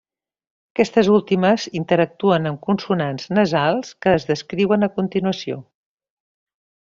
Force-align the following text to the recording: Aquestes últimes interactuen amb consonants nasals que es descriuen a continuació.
Aquestes 0.75 1.09
últimes 1.15 1.65
interactuen 1.79 2.51
amb 2.51 2.63
consonants 2.71 3.29
nasals 3.39 3.93
que 4.05 4.15
es 4.21 4.27
descriuen 4.31 4.89
a 4.89 4.91
continuació. 4.97 5.61